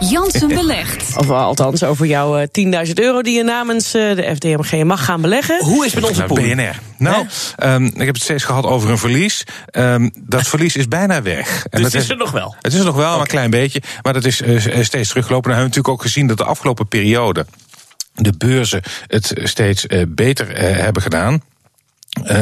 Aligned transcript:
Jansen 0.00 0.48
belegt. 0.48 1.16
Of 1.16 1.30
althans 1.30 1.82
over 1.82 2.06
jouw 2.06 2.46
10.000 2.46 2.92
euro 2.94 3.22
die 3.22 3.36
je 3.36 3.42
namens 3.42 3.90
de 3.90 4.32
FDMG 4.34 4.84
mag 4.84 5.04
gaan 5.04 5.20
beleggen. 5.20 5.64
Hoe 5.64 5.86
is 5.86 5.92
het 5.92 6.00
met 6.00 6.10
onze 6.10 6.24
pool? 6.24 6.36
BNR. 6.36 6.78
Nou, 6.98 7.26
um, 7.62 7.84
ik 7.84 8.04
heb 8.06 8.14
het 8.14 8.22
steeds 8.22 8.44
gehad 8.44 8.64
over 8.64 8.90
een 8.90 8.98
verlies. 8.98 9.44
Um, 9.72 10.10
dat 10.16 10.46
verlies 10.46 10.76
is 10.76 10.88
bijna 10.88 11.22
weg. 11.22 11.66
En 11.70 11.82
dus 11.82 11.92
het 11.92 12.02
is 12.02 12.10
er 12.10 12.16
nog 12.16 12.30
wel? 12.30 12.54
Het 12.60 12.72
is 12.72 12.78
er 12.78 12.84
nog 12.84 12.94
wel, 12.94 13.04
okay. 13.04 13.16
maar 13.16 13.26
een 13.26 13.32
klein 13.32 13.50
beetje. 13.50 13.82
Maar 14.02 14.12
dat 14.12 14.24
is 14.24 14.40
uh, 14.40 14.60
steeds 14.60 15.08
teruggelopen. 15.08 15.50
Dan 15.50 15.58
hebben 15.58 15.58
we 15.58 15.62
natuurlijk 15.62 15.88
ook 15.88 16.02
gezien 16.02 16.26
dat 16.26 16.38
de 16.38 16.44
afgelopen 16.44 16.88
periode 16.88 17.46
de 18.14 18.32
beurzen 18.38 18.82
het 19.06 19.32
steeds 19.42 19.84
uh, 19.88 20.02
beter 20.08 20.50
uh, 20.50 20.76
hebben 20.76 21.02
gedaan. 21.02 21.42
Uh, 22.22 22.36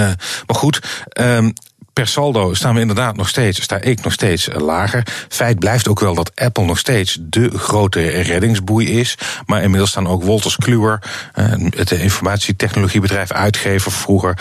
maar 0.47 0.57
goed, 0.57 0.81
um, 1.21 1.53
per 1.99 2.09
saldo 2.09 2.55
staan 2.55 2.75
we 2.75 2.81
inderdaad 2.81 3.17
nog 3.17 3.29
steeds, 3.29 3.63
sta 3.63 3.81
ik 3.81 4.03
nog 4.03 4.13
steeds 4.13 4.49
lager. 4.57 5.07
Feit 5.29 5.59
blijft 5.59 5.89
ook 5.89 6.01
wel 6.01 6.15
dat 6.15 6.33
Apple 6.35 6.65
nog 6.65 6.79
steeds 6.79 7.19
de 7.21 7.51
grote 7.59 8.01
reddingsboei 8.09 8.87
is. 8.87 9.15
Maar 9.47 9.63
inmiddels 9.63 9.91
staan 9.91 10.07
ook 10.07 10.23
Wolters 10.23 10.57
Kluwer, 10.57 11.03
het 11.71 11.91
informatietechnologiebedrijf 11.91 13.33
uitgever 13.33 13.93
vroeger, 13.93 14.39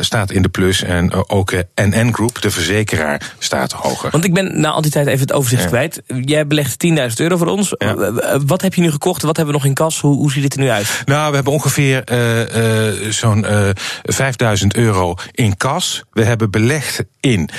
staat 0.00 0.30
in 0.30 0.42
de 0.42 0.48
plus. 0.48 0.82
En 0.82 1.28
ook 1.28 1.52
NN 1.74 2.12
Group, 2.12 2.42
de 2.42 2.50
verzekeraar, 2.50 3.32
staat 3.38 3.72
hoger. 3.72 4.10
Want 4.10 4.24
ik 4.24 4.34
ben 4.34 4.60
na 4.60 4.70
al 4.70 4.82
die 4.82 4.90
tijd 4.90 5.06
even 5.06 5.20
het 5.20 5.32
overzicht 5.32 5.62
ja. 5.62 5.68
kwijt. 5.68 6.02
Jij 6.06 6.46
belegt 6.46 6.86
10.000 6.86 7.14
euro 7.16 7.36
voor 7.36 7.46
ons. 7.46 7.74
Ja. 7.78 8.12
Wat 8.46 8.62
heb 8.62 8.74
je 8.74 8.80
nu 8.80 8.90
gekocht? 8.90 9.22
Wat 9.22 9.36
hebben 9.36 9.54
we 9.54 9.60
nog 9.60 9.68
in 9.68 9.74
kas? 9.74 10.00
Hoe, 10.00 10.16
hoe 10.16 10.32
ziet 10.32 10.44
het 10.44 10.54
er 10.54 10.60
nu 10.60 10.68
uit? 10.68 11.02
Nou, 11.04 11.28
we 11.28 11.34
hebben 11.34 11.52
ongeveer 11.52 12.02
uh, 12.12 12.86
uh, 12.86 13.10
zo'n 13.10 13.44
uh, 13.50 13.68
5000 14.02 14.76
euro 14.76 15.14
in 15.32 15.56
kas. 15.56 16.04
We 16.12 16.24
hebben 16.24 16.50
belegd 16.50 16.97
in. 17.20 17.50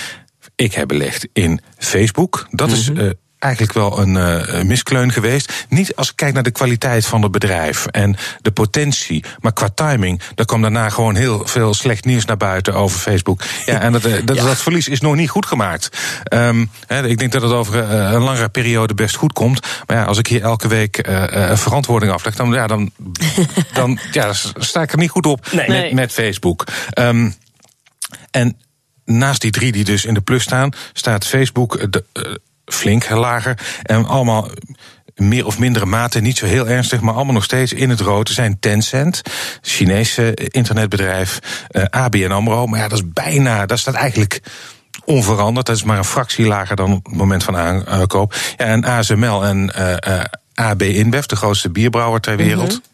Ik 0.55 0.73
heb 0.73 0.88
belegd 0.88 1.27
in 1.34 1.61
Facebook. 1.77 2.48
Dat 2.52 2.67
mm 2.67 2.73
-hmm. 2.73 2.98
is 2.98 3.03
uh, 3.03 3.09
eigenlijk 3.39 3.73
wel 3.73 3.99
een 3.99 4.15
uh, 4.15 4.62
miskleun 4.62 5.12
geweest. 5.12 5.65
Niet 5.70 5.95
als 5.95 6.09
ik 6.09 6.15
kijk 6.15 6.34
naar 6.34 6.43
de 6.43 6.52
kwaliteit 6.52 7.05
van 7.05 7.21
het 7.21 7.31
bedrijf 7.31 7.85
en 7.85 8.15
de 8.41 8.52
potentie, 8.52 9.23
maar 9.40 9.54
qua 9.54 9.70
timing, 9.70 10.21
daar 10.35 10.46
kwam 10.46 10.62
daarna 10.62 10.90
gewoon 10.90 11.15
heel 11.15 11.48
veel 11.48 11.73
slecht 11.73 12.05
nieuws 12.05 12.26
naar 12.26 12.37
buiten 12.37 12.73
over 12.73 12.99
Facebook. 12.99 13.41
Ja, 13.65 13.79
en 13.79 13.91
dat, 13.91 14.05
uh, 14.05 14.26
dat, 14.26 14.35
ja. 14.35 14.43
dat 14.43 14.62
verlies 14.62 14.87
is 14.87 15.01
nog 15.01 15.15
niet 15.15 15.29
goed 15.29 15.46
gemaakt. 15.46 15.90
Um, 16.34 16.70
he, 16.85 17.07
ik 17.07 17.18
denk 17.18 17.31
dat 17.31 17.41
het 17.41 17.51
over 17.51 17.76
uh, 17.76 18.12
een 18.12 18.21
langere 18.21 18.49
periode 18.49 18.93
best 18.93 19.15
goed 19.15 19.34
komt. 19.34 19.68
Maar 19.85 19.98
ja, 19.98 20.03
als 20.03 20.18
ik 20.18 20.27
hier 20.27 20.41
elke 20.41 20.68
week 20.68 21.07
verantwoording 21.53 22.12
afleg, 22.12 22.35
dan, 22.35 22.51
ja, 22.51 22.68
dan, 22.68 22.91
dan 23.74 23.99
ja, 24.12 24.34
sta 24.57 24.81
ik 24.81 24.91
er 24.91 24.98
niet 24.98 25.09
goed 25.09 25.26
op 25.26 25.51
nee. 25.51 25.70
met, 25.70 25.93
met 25.93 26.12
Facebook. 26.12 26.63
Um, 26.99 27.35
en 28.31 28.57
naast 29.10 29.41
die 29.41 29.52
drie 29.52 29.71
die 29.71 29.84
dus 29.84 30.05
in 30.05 30.13
de 30.13 30.21
plus 30.21 30.43
staan, 30.43 30.71
staat 30.93 31.26
Facebook 31.26 31.91
de, 31.91 32.04
uh, 32.13 32.35
flink 32.65 33.10
lager. 33.10 33.57
En 33.84 34.05
allemaal 34.05 34.49
meer 35.15 35.46
of 35.46 35.60
mindere 35.60 35.85
mate, 35.85 36.20
niet 36.20 36.38
zo 36.38 36.46
heel 36.46 36.68
ernstig, 36.68 37.02
maar 37.02 37.13
allemaal 37.13 37.34
nog 37.34 37.43
steeds 37.43 37.74
in 37.74 37.90
het 37.90 37.99
rood. 37.99 38.30
Zijn 38.30 38.60
Tencent, 38.60 39.21
Chinese 39.62 40.34
internetbedrijf, 40.34 41.40
uh, 41.71 41.84
ABN 41.84 42.32
AMRO. 42.32 42.68
Maar 42.68 42.80
ja, 42.80 42.87
dat 42.87 42.98
is 42.98 43.12
bijna, 43.13 43.65
dat 43.65 43.80
staat 43.80 43.93
eigenlijk 43.93 44.41
onveranderd. 45.05 45.65
Dat 45.65 45.76
is 45.76 45.84
maar 45.84 45.98
een 45.98 46.04
fractie 46.04 46.46
lager 46.46 46.76
dan 46.76 46.93
op 46.93 47.05
het 47.05 47.15
moment 47.15 47.43
van 47.43 47.57
aankoop. 47.57 48.35
Ja, 48.57 48.65
en 48.65 48.84
ASML 48.84 49.46
en 49.46 49.74
uh, 49.77 49.96
uh, 50.07 50.24
AB 50.54 50.82
InBev, 50.82 51.26
de 51.26 51.35
grootste 51.35 51.70
bierbrouwer 51.70 52.20
ter 52.20 52.37
wereld. 52.37 52.71
Mm 52.71 52.80
-hmm 52.82 52.87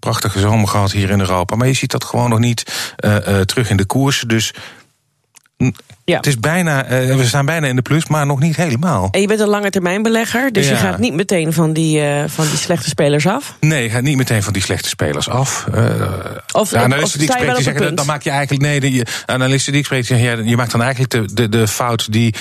prachtige 0.00 0.38
zomer 0.38 0.68
gehad 0.68 0.92
hier 0.92 1.10
in 1.10 1.20
Europa. 1.20 1.56
Maar 1.56 1.66
je 1.66 1.72
ziet 1.72 1.90
dat 1.90 2.04
gewoon 2.04 2.30
nog 2.30 2.38
niet 2.38 2.94
uh, 3.04 3.16
uh, 3.28 3.40
terug 3.40 3.70
in 3.70 3.76
de 3.76 3.84
koers. 3.84 4.24
Dus 4.26 4.54
ja. 6.04 6.16
Het 6.16 6.26
is 6.26 6.40
bijna, 6.40 6.84
uh, 6.84 7.16
we 7.16 7.26
staan 7.26 7.46
bijna 7.46 7.66
in 7.66 7.76
de 7.76 7.82
plus, 7.82 8.06
maar 8.06 8.26
nog 8.26 8.40
niet 8.40 8.56
helemaal. 8.56 9.08
En 9.10 9.20
je 9.20 9.26
bent 9.26 9.40
een 9.40 9.48
lange 9.48 9.70
termijn 9.70 10.02
belegger, 10.02 10.52
dus 10.52 10.66
ja. 10.66 10.70
je 10.70 10.76
gaat 10.76 10.98
niet 10.98 11.14
meteen 11.14 11.52
van 11.52 11.72
die, 11.72 12.00
uh, 12.00 12.22
van 12.26 12.44
die 12.48 12.56
slechte 12.56 12.88
spelers 12.88 13.26
af? 13.26 13.56
Nee, 13.60 13.82
je 13.82 13.90
gaat 13.90 14.02
niet 14.02 14.16
meteen 14.16 14.42
van 14.42 14.52
die 14.52 14.62
slechte 14.62 14.88
spelers 14.88 15.28
af. 15.28 15.66
Uh, 15.74 15.84
of, 16.52 16.74
analisten 16.74 17.18
die 17.18 17.28
ik 17.28 17.34
spreek, 17.34 17.54
die 17.54 17.64
zeggen, 17.64 17.94
dan 17.94 18.06
maak 18.06 18.22
je 18.22 18.30
eigenlijk... 18.30 18.62
Nee, 18.62 18.80
de 18.80 19.06
analisten 19.26 19.72
die 19.72 19.80
ik 19.80 19.86
spreek, 19.86 20.06
zeggen, 20.06 20.38
ja, 20.38 20.50
je 20.50 20.56
maakt 20.56 20.70
dan 20.70 20.82
eigenlijk 20.82 21.10
de, 21.10 21.34
de, 21.34 21.48
de 21.48 21.68
fout 21.68 22.12
die 22.12 22.34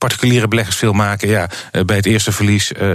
particuliere 0.00 0.48
beleggers 0.48 0.76
veel 0.76 0.92
maken. 0.92 1.28
Ja, 1.28 1.48
bij 1.86 1.96
het 1.96 2.06
eerste 2.06 2.32
verlies 2.32 2.72
uh, 2.72 2.88
uh, 2.88 2.94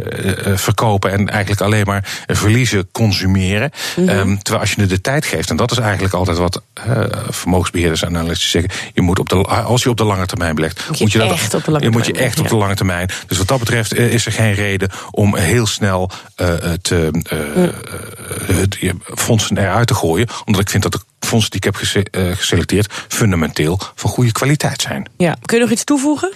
verkopen 0.58 1.12
en 1.12 1.30
eigenlijk 1.30 1.62
alleen 1.62 1.86
maar 1.86 2.04
verliezen 2.28 2.88
consumeren. 2.92 3.72
Mm 3.96 4.08
-hmm. 4.08 4.18
um, 4.18 4.42
terwijl 4.42 4.64
als 4.64 4.74
je 4.74 4.82
er 4.82 4.88
de 4.88 5.02
tijd 5.02 5.26
geeft, 5.26 5.50
en 5.50 5.56
dat 5.56 5.72
is 5.72 5.78
eigenlijk 5.78 6.14
altijd 6.14 6.38
wat 6.38 6.62
uh, 6.88 7.04
vermogensbeheerders 7.30 8.02
en 8.02 8.18
analisten 8.18 8.50
zeggen. 8.50 8.72
Je 8.94 9.02
moet 9.02 9.20
op 9.20 9.30
de, 9.30 9.36
als 9.46 9.84
je 9.84 9.90
op 9.90 9.98
de 9.98 10.04
lange 10.04 10.26
termijn 10.26 10.56
belegt, 10.56 10.88
moet 10.88 10.98
je, 10.98 11.04
moet 11.04 11.14
je 11.14 11.20
dat, 11.20 11.32
echt 11.32 11.54
op 11.54 11.64
de 11.64 11.72
lange 11.72 11.84
termijn. 11.84 12.06
Moet 12.06 12.16
je 12.18 12.24
echt 12.24 12.38
ja. 12.38 12.44
op 12.44 12.50
de 12.50 12.56
lange 12.56 12.76
termijn. 12.76 13.10
Dus 13.28 13.38
wat 13.38 13.48
dat 13.48 13.60
betreft 13.60 13.96
is 13.96 14.26
er 14.26 14.32
geen 14.32 14.54
reden 14.54 14.90
om 15.12 15.36
heel 15.36 15.68
snel 15.68 16.12
te 16.82 17.10
mm. 17.12 17.72
fondsen 19.16 19.58
eruit 19.58 19.88
te 19.88 19.96
gooien. 19.96 20.28
Omdat 20.46 20.62
ik 20.62 20.70
vind 20.70 20.84
dat 20.84 20.92
de 20.92 21.00
die 21.44 21.56
ik 21.56 21.64
heb 21.64 21.76
gese 21.76 22.06
geselecteerd 22.12 22.94
fundamenteel 23.08 23.80
van 23.96 24.10
goede 24.10 24.32
kwaliteit 24.32 24.82
zijn. 24.82 25.10
Ja, 25.18 25.36
kun 25.46 25.58
je 25.58 25.64
nog 25.64 25.72
iets 25.72 25.84
toevoegen? 25.84 26.32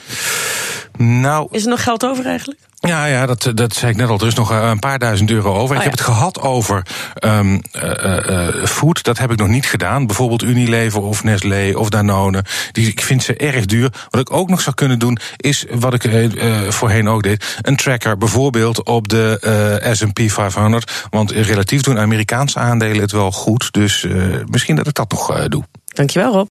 Nou, 0.98 1.48
is 1.52 1.64
er 1.64 1.70
nog 1.70 1.84
geld 1.84 2.06
over 2.06 2.26
eigenlijk? 2.26 2.60
Ja, 2.80 3.06
ja 3.06 3.26
dat, 3.26 3.52
dat 3.56 3.74
zei 3.74 3.92
ik 3.92 3.98
net 3.98 4.10
al. 4.10 4.20
Er 4.20 4.28
is 4.28 4.34
nog 4.34 4.50
een 4.50 4.80
paar 4.80 5.00
duizend 5.00 5.32
euro 5.32 5.54
over. 5.54 5.76
Oh, 5.76 5.84
ik 5.84 5.90
heb 5.90 5.98
ja. 5.98 6.04
het 6.04 6.16
gehad 6.16 6.42
over 6.42 6.86
um, 7.26 7.54
uh, 7.54 8.18
uh, 8.30 8.66
food. 8.66 9.04
Dat 9.04 9.18
heb 9.18 9.32
ik 9.32 9.38
nog 9.38 9.48
niet 9.48 9.66
gedaan. 9.66 10.06
Bijvoorbeeld 10.06 10.44
Unilever 10.44 11.02
of 11.02 11.24
Nestlé 11.24 11.72
of 11.76 11.90
Danone. 11.90 12.44
Die, 12.72 12.88
ik 12.88 13.02
vind 13.02 13.24
ze 13.24 13.36
erg 13.36 13.66
duur. 13.66 13.94
Wat 14.10 14.22
ik 14.22 14.34
ook 14.34 14.50
nog 14.50 14.62
zou 14.62 14.76
kunnen 14.76 15.00
doen, 15.00 15.18
is 15.38 15.66
wat 15.70 15.94
ik 15.94 16.04
uh, 16.04 16.58
voorheen 16.70 17.10
ook 17.10 17.24
deed. 17.24 17.60
Een 17.62 17.76
tracker 17.76 18.18
bijvoorbeeld 18.18 18.84
op 18.84 19.08
de 19.08 19.90
S&P 19.92 20.20
500. 20.26 21.08
Want 21.10 21.32
relatief 21.32 21.82
doen 21.82 22.00
Amerikaanse 22.00 22.60
aandelen 22.60 23.02
het 23.02 23.12
wel 23.12 23.32
goed. 23.32 23.74
Dus 23.74 24.08
misschien 24.46 24.76
dat 24.76 24.88
ik 24.88 24.94
dat 24.94 25.12
nog 25.12 25.48
doe. 25.48 25.64
Dankjewel 25.86 26.32
Rob. 26.32 26.48